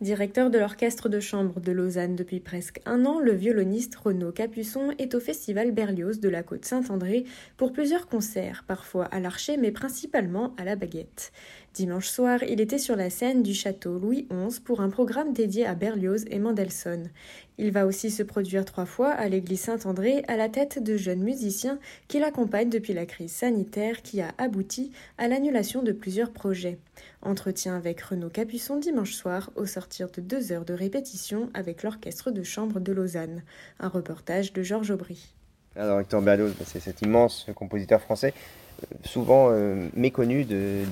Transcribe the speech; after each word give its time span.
Directeur 0.00 0.48
de 0.48 0.58
l'orchestre 0.58 1.08
de 1.08 1.18
chambre 1.18 1.58
de 1.58 1.72
Lausanne 1.72 2.14
depuis 2.14 2.38
presque 2.38 2.80
un 2.86 3.04
an, 3.04 3.18
le 3.18 3.32
violoniste 3.32 3.96
Renaud 3.96 4.30
Capuçon 4.30 4.92
est 4.96 5.16
au 5.16 5.18
festival 5.18 5.72
Berlioz 5.72 6.20
de 6.20 6.28
la 6.28 6.44
Côte 6.44 6.64
Saint-André 6.64 7.24
pour 7.56 7.72
plusieurs 7.72 8.06
concerts, 8.06 8.62
parfois 8.68 9.06
à 9.06 9.18
l'archer 9.18 9.56
mais 9.56 9.72
principalement 9.72 10.54
à 10.56 10.62
la 10.62 10.76
baguette. 10.76 11.32
Dimanche 11.78 12.08
soir, 12.08 12.42
il 12.42 12.60
était 12.60 12.76
sur 12.76 12.96
la 12.96 13.08
scène 13.08 13.44
du 13.44 13.54
château 13.54 14.00
Louis 14.00 14.26
XI 14.32 14.60
pour 14.60 14.80
un 14.80 14.90
programme 14.90 15.32
dédié 15.32 15.64
à 15.64 15.76
Berlioz 15.76 16.24
et 16.28 16.40
Mendelssohn. 16.40 17.08
Il 17.56 17.70
va 17.70 17.86
aussi 17.86 18.10
se 18.10 18.24
produire 18.24 18.64
trois 18.64 18.84
fois 18.84 19.10
à 19.10 19.28
l'église 19.28 19.60
Saint-André 19.60 20.24
à 20.26 20.36
la 20.36 20.48
tête 20.48 20.82
de 20.82 20.96
jeunes 20.96 21.22
musiciens 21.22 21.78
qui 22.08 22.18
l'accompagnent 22.18 22.68
depuis 22.68 22.94
la 22.94 23.06
crise 23.06 23.30
sanitaire 23.30 24.02
qui 24.02 24.20
a 24.20 24.34
abouti 24.38 24.90
à 25.18 25.28
l'annulation 25.28 25.84
de 25.84 25.92
plusieurs 25.92 26.32
projets. 26.32 26.78
Entretien 27.22 27.76
avec 27.76 28.00
Renaud 28.00 28.28
Capuçon 28.28 28.78
dimanche 28.78 29.12
soir 29.12 29.52
au 29.54 29.64
sortir 29.64 30.10
de 30.10 30.20
deux 30.20 30.50
heures 30.50 30.64
de 30.64 30.74
répétition 30.74 31.48
avec 31.54 31.84
l'orchestre 31.84 32.32
de 32.32 32.42
chambre 32.42 32.80
de 32.80 32.90
Lausanne. 32.90 33.44
Un 33.78 33.88
reportage 33.88 34.52
de 34.52 34.64
Georges 34.64 34.90
Aubry. 34.90 35.32
Alors 35.76 36.00
Hector 36.00 36.22
Berlioz, 36.22 36.54
c'est 36.66 36.80
cet 36.80 37.02
immense 37.02 37.46
compositeur 37.54 38.00
français, 38.00 38.34
euh, 38.82 38.96
souvent 39.04 39.50
euh, 39.52 39.86
méconnu 39.94 40.44
de, 40.44 40.82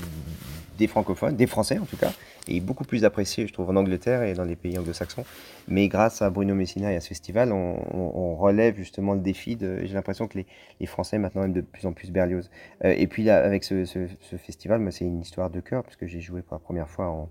des 0.77 0.86
francophones, 0.86 1.36
des 1.36 1.46
Français 1.46 1.78
en 1.78 1.84
tout 1.84 1.96
cas, 1.96 2.12
et 2.48 2.60
beaucoup 2.60 2.84
plus 2.84 3.05
apprécié, 3.05 3.46
je 3.46 3.52
trouve, 3.52 3.70
en 3.70 3.77
Angleterre 3.77 4.22
et 4.22 4.34
dans 4.34 4.44
les 4.44 4.56
pays 4.56 4.78
anglo-saxons. 4.78 5.24
Mais 5.69 5.88
grâce 5.88 6.22
à 6.22 6.30
Bruno 6.30 6.55
Messina 6.55 6.92
et 6.92 6.96
à 6.96 7.00
ce 7.00 7.08
festival, 7.08 7.52
on, 7.52 8.36
relève 8.36 8.77
justement 8.77 9.14
le 9.14 9.20
défi. 9.20 9.56
J'ai 9.60 9.94
l'impression 9.94 10.28
que 10.28 10.38
les, 10.38 10.86
Français 10.86 11.19
maintenant 11.19 11.44
aiment 11.44 11.52
de 11.52 11.62
plus 11.62 11.86
en 11.86 11.92
plus 11.92 12.10
Berlioz. 12.10 12.50
Euh, 12.84 12.94
et 12.97 13.06
puis 13.06 13.24
là, 13.24 13.42
avec 13.42 13.64
ce, 13.64 13.84
ce 13.84 14.36
festival, 14.36 14.86
c'est 14.92 15.04
une 15.04 15.20
histoire 15.20 15.50
de 15.50 15.60
cœur, 15.60 15.82
puisque 15.82 16.06
j'ai 16.06 16.20
joué 16.20 16.42
pour 16.42 16.54
la 16.54 16.60
première 16.60 16.88
fois 16.88 17.06
en, 17.06 17.28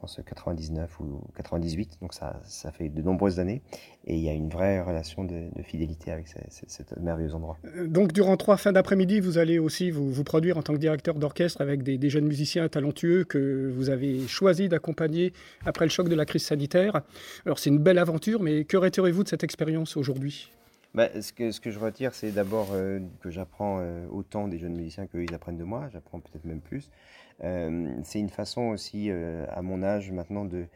pense 0.00 0.20
99 0.24 1.00
ou 1.00 1.20
98, 1.36 1.98
donc 2.00 2.14
ça, 2.14 2.40
ça 2.44 2.72
fait 2.72 2.88
de 2.88 3.02
nombreuses 3.02 3.40
années, 3.40 3.62
et 4.06 4.16
il 4.16 4.22
y 4.22 4.28
a 4.28 4.32
une 4.32 4.48
vraie 4.48 4.80
relation 4.80 5.24
de, 5.24 5.48
fidélité 5.62 6.10
avec 6.12 6.26
cet 6.48 6.96
merveilleux 6.98 7.34
endroit. 7.34 7.58
Euh, 7.76 7.86
donc 7.86 8.12
durant 8.12 8.36
trois 8.36 8.56
fins 8.56 8.72
d'après-midi, 8.72 9.20
vous 9.20 9.38
allez 9.38 9.58
aussi 9.58 9.90
vous, 9.90 10.24
produire 10.24 10.56
en 10.56 10.62
tant 10.62 10.72
que 10.72 10.78
directeur 10.78 11.14
d'orchestre 11.16 11.60
avec 11.60 11.82
des, 11.82 11.98
des, 11.98 12.10
jeunes 12.10 12.26
musiciens 12.26 12.68
talentueux 12.68 13.24
que 13.24 13.70
vous 13.74 13.90
avez 13.90 14.26
choisi 14.26 14.68
d'accompagner 14.68 15.32
après 15.64 15.84
le 15.84 15.90
choc 15.90 16.08
de 16.08 16.14
la 16.14 16.24
crise 16.24 16.44
sanitaire. 16.44 17.02
Alors 17.44 17.58
c'est 17.58 17.70
une 17.70 17.78
belle 17.78 17.98
aventure, 17.98 18.42
mais 18.42 18.64
que 18.64 18.76
retirez-vous 18.76 19.24
de 19.24 19.28
cette 19.28 19.44
expérience 19.44 19.96
aujourd'hui? 19.96 20.50
Bah, 20.98 21.22
ce, 21.22 21.32
que, 21.32 21.70
je 21.70 21.78
retire, 21.78 22.12
c'est 22.12 22.32
d'abord 22.32 22.70
euh, 22.72 22.98
que 23.20 23.30
j'apprends 23.30 23.78
euh, 23.78 24.04
autant 24.10 24.48
des 24.48 24.58
jeunes 24.58 24.74
musiciens 24.74 25.06
qu'ils 25.06 25.32
apprennent 25.32 25.56
de 25.56 25.62
moi, 25.62 25.88
j'apprends 25.92 26.18
peut-être 26.18 26.44
même 26.44 26.60
plus. 26.60 26.90
Euh, 27.44 27.94
c'est 28.02 28.18
une 28.18 28.30
façon 28.30 28.62
aussi, 28.62 29.08
à 29.12 29.62
mon 29.62 29.84
âge 29.84 30.10
maintenant, 30.10 30.44
de, 30.44 30.66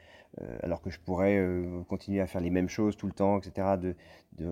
alors 0.63 0.81
que 0.81 0.91
je 0.91 1.01
pourrais 1.01 1.45
continuer 1.89 2.21
à 2.21 2.29
faire 2.29 2.41
les 2.41 2.51
mêmes 2.51 2.69
choses 2.69 2.97
tout 2.97 3.09
le 3.09 3.13
temps, 3.13 3.41
etc., 3.41 3.67
de, 3.81 3.97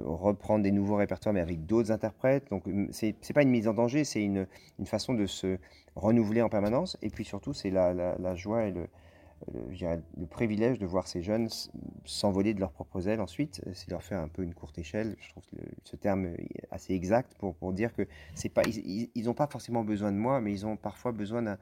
reprendre 0.05 0.65
des 0.65 0.73
nouveaux 0.73 0.97
répertoires, 0.97 1.33
mais 1.33 1.41
avec 1.41 1.67
d'autres 1.67 1.93
interprètes. 1.93 2.51
Donc, 2.51 2.65
c'est 2.91 3.15
n'est 3.29 3.33
pas 3.33 3.43
une 3.43 3.51
mise 3.51 3.69
en 3.69 3.73
danger, 3.73 4.03
c'est 4.03 4.25
une, 4.25 4.49
façon 4.87 5.15
de 5.15 5.27
se 5.27 5.57
renouveler 5.95 6.43
en 6.43 6.49
permanence. 6.49 6.99
Et 7.01 7.11
puis 7.11 7.25
surtout, 7.25 7.53
c'est 7.53 7.71
la, 7.71 8.35
joie 8.35 8.65
et 8.65 8.73
le, 8.73 8.89
le, 9.53 10.01
le, 10.17 10.27
privilège 10.27 10.79
de 10.79 10.87
voir 10.87 11.07
ces 11.07 11.23
jeunes 11.23 11.49
s'envoler 12.05 12.55
de 12.55 12.61
leurs 12.61 12.73
propres 12.73 13.09
ailes 13.09 13.21
ensuite, 13.21 13.63
c'est 13.73 13.91
leur 13.91 14.03
faire 14.03 14.21
un 14.21 14.29
peu 14.29 14.43
une 14.43 14.55
courte 14.55 14.79
échelle. 14.79 15.17
Je 15.21 15.31
trouve 15.31 15.45
ce 15.85 15.97
terme 15.97 16.35
assez 16.71 16.95
exact 16.95 17.35
pour, 17.39 17.55
pour 17.55 17.73
dire 17.73 17.95
que 17.95 18.07
c'est 18.35 18.49
pas, 18.49 18.63
ils 18.67 19.25
n'ont 19.25 19.35
pas 19.35 19.47
forcément 19.47 19.85
besoin 19.85 20.13
de 20.13 20.17
moi, 20.17 20.41
mais 20.41 20.53
ils 20.53 20.67
ont 20.67 20.77
parfois 20.77 21.13
besoin 21.13 21.43
d'un 21.43 21.59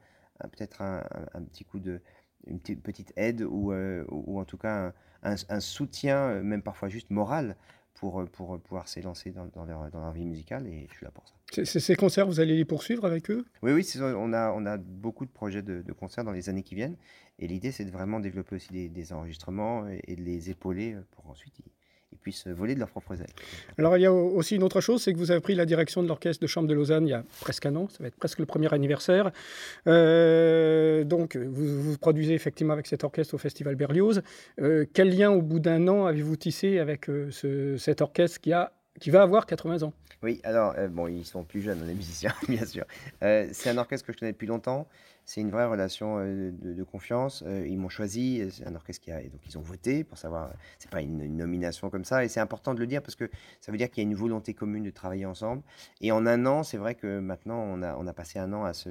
peut-être 0.47 0.81
un, 0.81 1.03
petit 1.51 1.65
coup 1.65 1.79
de 1.79 2.01
une 2.47 2.59
petite 2.59 3.11
aide 3.17 3.41
ou, 3.41 3.73
euh, 3.73 4.05
ou 4.09 4.39
en 4.39 4.45
tout 4.45 4.57
cas 4.57 4.93
un, 5.23 5.59
soutien, 5.59 6.41
même 6.41 6.61
parfois 6.61 6.89
juste 6.89 7.09
moral, 7.09 7.57
pour, 7.99 8.25
pour 8.29 8.59
pouvoir 8.59 8.87
s'élancer 8.87 9.31
dans, 9.31 9.45
dans, 9.47 9.65
leur, 9.65 9.89
dans, 9.91 9.99
leur, 9.99 10.13
vie 10.13 10.25
musicale 10.25 10.65
et 10.67 10.87
je 10.89 10.95
suis 10.95 11.05
là 11.05 11.11
pour 11.11 11.25
ça. 11.27 11.65
Ces 11.65 11.95
concerts, 11.95 12.27
vous 12.27 12.39
allez 12.39 12.55
les 12.55 12.65
poursuivre 12.65 13.05
avec 13.05 13.29
eux? 13.29 13.45
Oui, 13.61 13.73
oui, 13.73 13.85
on 14.01 14.31
a, 14.33 14.51
on 14.51 14.65
a 14.65 14.77
beaucoup 14.77 15.25
de 15.25 15.31
projets 15.31 15.61
de, 15.61 15.81
de, 15.81 15.93
concerts 15.93 16.23
dans 16.23 16.31
les 16.31 16.47
années 16.47 16.63
qui 16.63 16.75
viennent 16.75 16.95
et 17.39 17.47
l'idée 17.47 17.71
c'est 17.71 17.85
de 17.85 17.91
vraiment 17.91 18.19
développer 18.19 18.55
aussi 18.55 18.71
des, 18.71 18.87
des 18.87 19.11
enregistrements 19.11 19.87
et, 19.89 20.01
et, 20.07 20.15
de 20.15 20.21
les 20.21 20.49
épauler 20.49 20.95
pour 21.11 21.29
ensuite 21.29 21.59
ils 22.11 22.17
puissent 22.17 22.47
voler 22.47 22.73
de 22.73 22.79
leurs 22.79 22.89
propres 22.89 23.13
ailes. 23.13 23.33
Alors 23.77 23.97
il 23.97 24.01
y 24.01 24.05
a 24.05 24.13
aussi 24.13 24.55
une 24.55 24.63
autre 24.63 24.81
chose, 24.81 25.01
c'est 25.01 25.13
que 25.13 25.17
vous 25.17 25.31
avez 25.31 25.41
pris 25.41 25.55
la 25.55 25.65
direction 25.65 26.01
de 26.01 26.07
l'orchestre 26.07 26.41
de 26.41 26.47
chambre 26.47 26.67
de 26.67 26.73
Lausanne 26.73 27.07
il 27.07 27.11
y 27.11 27.13
a 27.13 27.23
presque 27.39 27.65
un 27.65 27.75
an, 27.75 27.87
ça 27.89 27.97
va 28.01 28.07
être 28.07 28.15
presque 28.15 28.39
le 28.39 28.45
premier 28.45 28.73
anniversaire. 28.73 29.31
Euh, 29.87 31.03
donc 31.03 31.35
vous, 31.35 31.81
vous 31.81 31.97
produisez 31.97 32.33
effectivement 32.33 32.73
avec 32.73 32.87
cet 32.87 33.03
orchestre 33.03 33.35
au 33.35 33.37
Festival 33.37 33.75
Berlioz. 33.75 34.21
Euh, 34.61 34.85
quel 34.93 35.15
lien 35.15 35.31
au 35.31 35.41
bout 35.41 35.59
d'un 35.59 35.87
an 35.87 36.05
avez-vous 36.05 36.35
tissé 36.35 36.79
avec 36.79 37.09
euh, 37.09 37.29
ce, 37.31 37.77
cet 37.77 38.01
orchestre 38.01 38.39
qui, 38.39 38.53
a, 38.53 38.71
qui 38.99 39.09
va 39.09 39.21
avoir 39.21 39.45
80 39.45 39.83
ans 39.83 39.93
Oui, 40.23 40.41
alors 40.43 40.75
bon, 40.91 41.07
ils 41.07 41.25
sont 41.25 41.43
plus 41.43 41.61
jeunes, 41.61 41.85
les 41.85 41.93
musiciens, 41.93 42.33
bien 42.47 42.65
sûr. 42.65 42.85
c'est 43.21 43.69
un 43.69 43.77
orchestre 43.77 44.05
que 44.05 44.13
je 44.13 44.17
connais 44.17 44.33
depuis 44.33 44.47
longtemps 44.47 44.87
c'est 45.29 45.41
une 45.41 45.51
vraie 45.51 45.67
relation 45.67 46.17
euh, 46.17 46.51
de, 46.51 46.83
confiance. 46.83 47.43
Euh, 47.45 47.63
ils 47.67 47.77
m'ont 47.77 47.87
choisi, 47.87 48.41
c'est 48.51 48.65
un 48.65 48.73
orchestre 48.73 49.03
qui 49.03 49.11
a, 49.11 49.21
donc 49.21 49.41
ils 49.45 49.59
ont 49.59 49.61
voté 49.61 50.03
pour 50.03 50.17
savoir, 50.17 50.49
c'est 50.79 50.89
pas 50.89 51.01
une, 51.01 51.37
nomination 51.37 51.91
comme 51.91 52.03
ça, 52.03 52.25
et 52.25 52.27
c'est 52.27 52.39
important 52.39 52.73
de 52.73 52.79
le 52.79 52.87
dire 52.87 53.03
parce 53.03 53.15
que 53.15 53.29
ça 53.61 53.71
veut 53.71 53.77
dire 53.77 53.91
qu'il 53.91 54.03
y 54.03 54.07
a 54.07 54.09
une 54.09 54.15
volonté 54.15 54.55
commune 54.55 54.83
de 54.83 54.89
travailler 54.89 55.27
ensemble. 55.27 55.61
Et 56.01 56.11
en 56.11 56.25
un 56.25 56.47
an, 56.47 56.63
c'est 56.63 56.77
vrai 56.77 56.95
que 56.95 57.19
maintenant, 57.19 57.59
on 57.59 57.83
a, 57.83 57.95
on 57.95 58.07
a 58.07 58.13
passé 58.13 58.39
un 58.39 58.51
an 58.53 58.65
à 58.65 58.73
se, 58.73 58.89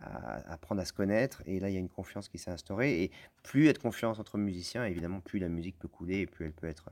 à 0.00 0.52
apprendre 0.52 0.80
à 0.80 0.84
se 0.84 0.92
connaître, 0.92 1.42
et 1.46 1.60
là, 1.60 1.70
il 1.70 1.74
y 1.74 1.76
a 1.76 1.80
une 1.80 1.88
confiance 1.88 2.28
qui 2.28 2.38
s'est 2.38 2.50
instaurée, 2.50 3.02
et 3.02 3.10
plus 3.42 3.62
il 3.62 3.66
y 3.66 3.68
a 3.68 3.72
de 3.72 3.78
confiance 3.78 4.18
entre 4.18 4.38
musiciens, 4.38 4.84
évidemment, 4.84 5.20
plus 5.20 5.38
la 5.38 5.48
musique 5.48 5.78
peut 5.78 5.88
couler, 5.88 6.20
et 6.20 6.26
plus 6.26 6.44
elle 6.44 6.52
peut 6.52 6.66
être 6.66 6.90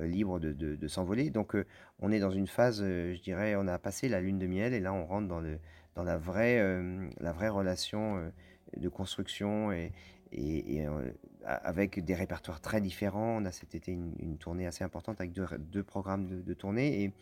euh, 0.00 0.06
libre 0.06 0.38
de, 0.38 0.52
de, 0.52 0.88
s'envoler. 0.88 1.30
Donc, 1.30 1.56
on 2.00 2.10
est 2.10 2.20
dans 2.20 2.30
une 2.30 2.46
phase, 2.46 2.80
je 2.80 3.20
dirais, 3.20 3.54
on 3.56 3.66
a 3.66 3.78
passé 3.78 4.08
la 4.08 4.20
lune 4.20 4.38
de 4.38 4.46
miel, 4.46 4.72
et 4.72 4.80
là, 4.80 4.92
on 4.92 5.04
rentre 5.04 5.28
dans 5.28 5.40
le 5.40 5.58
dans 5.94 6.02
la 6.02 6.18
vraie, 6.18 6.58
euh, 6.60 7.08
la 7.20 7.32
vraie 7.32 7.48
relation 7.48 8.18
euh, 8.18 8.30
de 8.76 8.88
construction 8.88 9.72
et, 9.72 9.92
et, 10.32 10.86
euh, 10.86 11.10
avec 11.44 12.04
des 12.04 12.14
répertoires 12.14 12.60
très 12.60 12.80
différents. 12.80 13.38
On 13.40 13.44
a 13.44 13.52
cet 13.52 13.74
été 13.74 13.92
une, 13.92 14.38
tournée 14.38 14.66
assez 14.66 14.82
importante 14.82 15.20
avec 15.20 15.32
deux, 15.32 15.82
programmes 15.82 16.42
de, 16.42 16.54
tournée 16.54 17.04
et, 17.04 17.12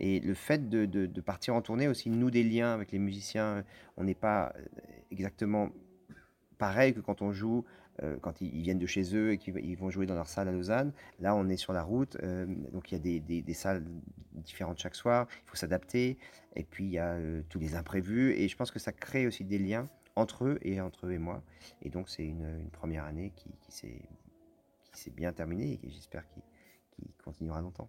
et, 0.00 0.20
le 0.20 0.34
fait 0.34 0.68
de, 0.68 1.20
partir 1.20 1.54
en 1.54 1.62
tournée 1.62 1.88
aussi 1.88 2.10
nous 2.10 2.30
des 2.30 2.42
liens 2.42 2.74
avec 2.74 2.92
les 2.92 2.98
musiciens. 2.98 3.64
On 3.96 4.04
n'est 4.04 4.14
pas 4.14 4.52
exactement 5.10 5.70
pareil 6.58 6.94
que 6.94 7.00
quand 7.00 7.22
on 7.22 7.32
joue 7.32 7.64
euh, 8.02 8.16
quand 8.20 8.40
ils, 8.40 8.62
viennent 8.62 8.80
de 8.80 8.86
chez 8.86 9.14
eux 9.14 9.30
et 9.30 9.38
qu'ils 9.38 9.76
vont 9.76 9.88
jouer 9.88 10.04
dans 10.04 10.16
leur 10.16 10.26
salle 10.26 10.48
à 10.48 10.52
Lausanne. 10.52 10.92
Là, 11.20 11.36
on 11.36 11.48
est 11.48 11.56
sur 11.56 11.72
la 11.72 11.84
route, 11.84 12.16
euh, 12.24 12.44
donc 12.72 12.90
il 12.90 12.94
y 12.96 13.16
a 13.16 13.20
des, 13.20 13.54
salles 13.54 13.84
différentes 14.32 14.80
chaque 14.80 14.96
soir, 14.96 15.28
il 15.44 15.48
faut 15.48 15.54
s'adapter, 15.54 16.18
et 16.56 16.64
puis 16.64 16.84
il 16.86 16.90
y 16.90 16.98
a 16.98 17.12
euh, 17.12 17.42
tous 17.48 17.60
les 17.60 17.76
imprévus, 17.76 18.32
et 18.32 18.48
je 18.48 18.56
pense 18.56 18.72
que 18.72 18.80
ça 18.80 18.90
crée 18.90 19.28
aussi 19.28 19.44
des 19.44 19.58
liens 19.58 19.86
entre 20.16 20.44
eux 20.44 20.58
et 20.62 20.80
entre 20.80 21.06
eux 21.06 21.12
et 21.12 21.18
moi. 21.18 21.44
Et 21.82 21.88
donc 21.88 22.08
c'est 22.08 22.24
une, 22.24 22.68
première 22.72 23.04
année 23.04 23.32
qui 23.36 23.52
s'est 23.68 25.10
bien 25.12 25.32
terminée 25.32 25.78
et 25.84 25.90
j'espère 25.90 26.24
qu'il 26.26 27.12
continuera 27.22 27.60
longtemps. 27.60 27.88